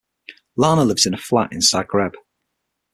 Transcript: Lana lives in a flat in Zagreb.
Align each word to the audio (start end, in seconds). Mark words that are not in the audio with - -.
Lana 0.55 0.83
lives 0.83 1.05
in 1.05 1.13
a 1.13 1.17
flat 1.19 1.53
in 1.53 1.59
Zagreb. 1.59 2.15